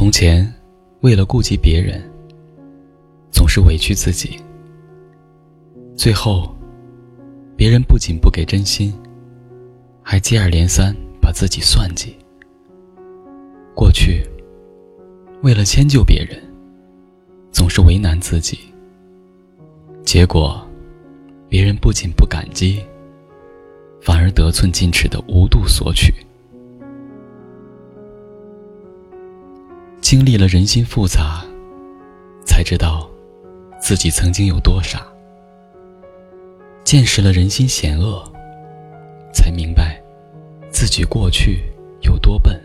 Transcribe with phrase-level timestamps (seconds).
[0.00, 0.50] 从前，
[1.02, 2.02] 为了顾及别人，
[3.30, 4.40] 总是委屈自己，
[5.94, 6.56] 最后，
[7.54, 8.94] 别人不仅不给真心，
[10.02, 12.16] 还接二连三把自己算计。
[13.74, 14.26] 过去，
[15.42, 16.42] 为了迁就别人，
[17.52, 18.58] 总是为难自己，
[20.02, 20.66] 结果，
[21.46, 22.82] 别人不仅不感激，
[24.00, 26.10] 反而得寸进尺的无度索取。
[30.10, 31.40] 经历了人心复杂，
[32.44, 33.08] 才知道
[33.80, 34.98] 自己曾经有多傻；
[36.82, 38.20] 见识了人心险恶，
[39.32, 40.02] 才明白
[40.68, 41.62] 自己过去
[42.00, 42.60] 有多笨。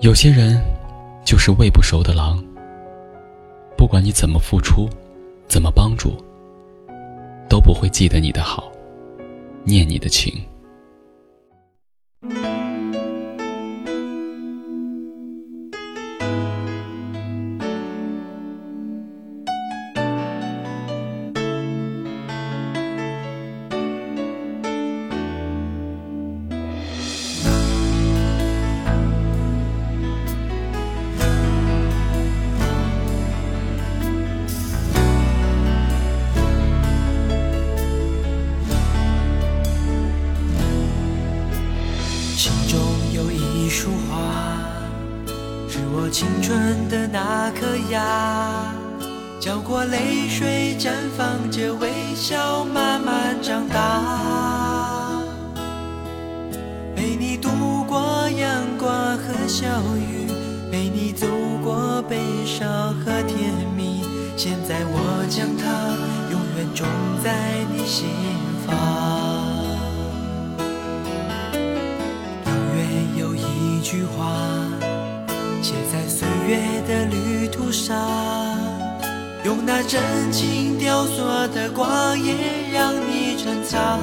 [0.00, 0.60] 有些人
[1.24, 2.44] 就是喂不熟的狼，
[3.78, 4.90] 不管你怎么付出，
[5.48, 6.22] 怎么帮助，
[7.48, 8.70] 都不会记得你的好，
[9.64, 10.34] 念你的情。
[46.98, 48.74] 的那颗牙，
[49.38, 55.22] 浇过泪水，绽放着微笑，慢慢长大。
[56.96, 59.64] 陪你度过阳光和小
[59.96, 60.26] 雨，
[60.72, 61.28] 陪你走
[61.62, 64.02] 过悲伤和甜蜜。
[64.36, 65.94] 现在我将它
[66.32, 66.84] 永远种
[67.22, 68.08] 在你心
[68.66, 68.74] 房。
[72.44, 74.26] 永远有一句话。
[75.60, 75.97] 写在
[76.48, 76.56] 月
[76.88, 77.94] 的旅途上，
[79.44, 80.00] 用那真
[80.32, 82.34] 情雕琢的光阴
[82.72, 84.00] 让你成长。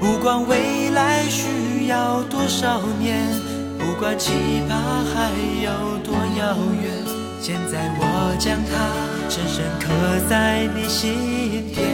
[0.00, 3.22] 不管未来需要多少年，
[3.78, 4.32] 不管期
[4.66, 4.78] 盼
[5.14, 5.30] 还
[5.62, 6.90] 有多遥远，
[7.38, 8.72] 现在我将它
[9.28, 9.92] 深深刻
[10.30, 11.86] 在你心田。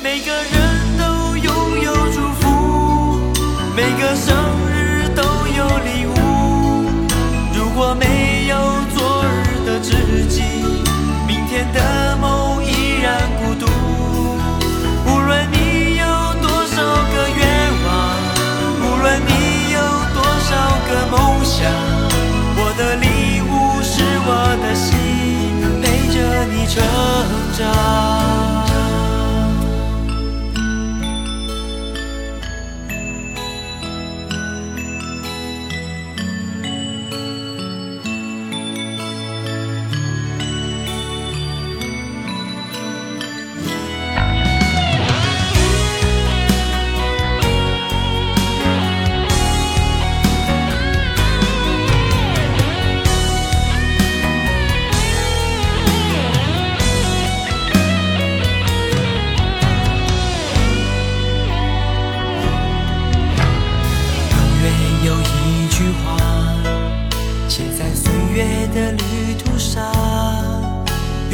[0.00, 0.54] 每个人
[0.96, 2.44] 都拥有祝福。
[3.76, 4.32] 每个生
[7.76, 8.56] 如果没有
[8.94, 10.42] 昨日的知己，
[11.26, 13.66] 明天的梦依然孤独。
[15.04, 16.06] 无论你有
[16.40, 16.76] 多少
[17.10, 17.44] 个愿
[17.84, 18.14] 望，
[18.78, 19.80] 无论你有
[20.14, 20.54] 多少
[20.86, 21.68] 个梦想，
[22.56, 24.30] 我的礼物是我
[24.62, 24.94] 的心，
[25.82, 26.80] 陪着你成
[27.58, 27.93] 长。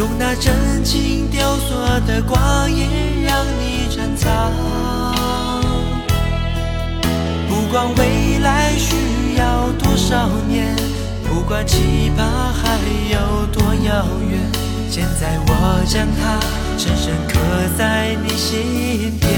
[0.01, 1.75] 用那真情雕塑
[2.07, 4.51] 的光阴让你珍藏。
[7.47, 10.75] 不管未来需要多少年，
[11.29, 12.79] 不管期盼还
[13.13, 14.41] 有多遥远，
[14.91, 16.41] 现在我将它
[16.79, 17.39] 深深刻
[17.77, 19.30] 在你心。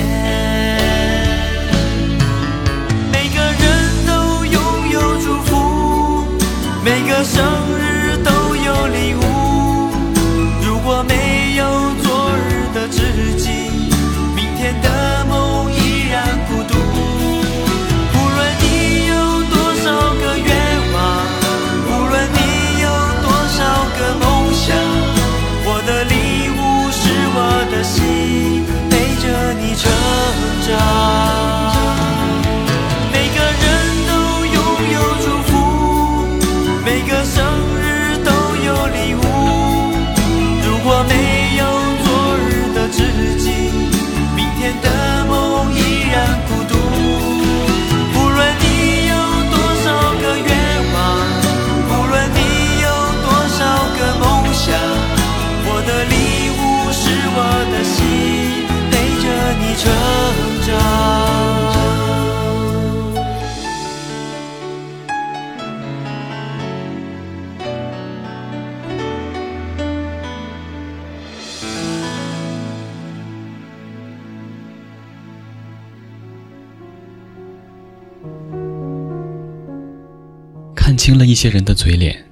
[80.93, 82.23] 看清了一些人的嘴脸，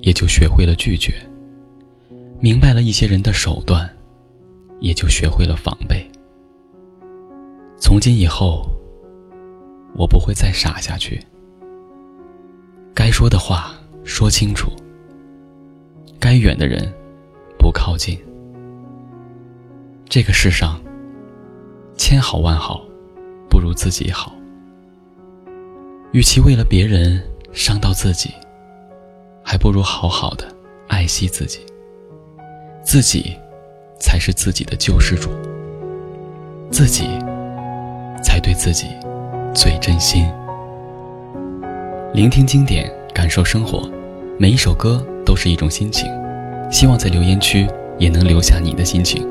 [0.00, 1.12] 也就学会了拒绝；
[2.40, 3.88] 明白了一些人的手段，
[4.80, 6.04] 也就学会了防备。
[7.78, 8.68] 从今以后，
[9.94, 11.22] 我不会再傻下去。
[12.92, 13.72] 该说的话
[14.02, 14.68] 说清楚，
[16.18, 16.92] 该远的人
[17.56, 18.18] 不靠近。
[20.08, 20.82] 这个世上，
[21.96, 22.84] 千好万好，
[23.48, 24.34] 不如自己好。
[26.10, 27.22] 与其为了别人
[27.56, 28.34] 伤到自己，
[29.42, 30.46] 还不如好好的
[30.88, 31.60] 爱惜自己。
[32.82, 33.34] 自己
[33.98, 35.30] 才是自己的救世主，
[36.70, 37.08] 自己
[38.22, 38.88] 才对自己
[39.54, 40.30] 最真心。
[42.12, 43.90] 聆听经典，感受生活，
[44.38, 46.06] 每一首歌都是一种心情。
[46.70, 47.66] 希望在留言区
[47.98, 49.26] 也能留下你的心情。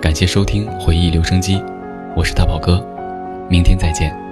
[0.00, 1.60] 感谢收听回忆留声机，
[2.14, 2.80] 我是大宝哥，
[3.50, 4.25] 明天再见。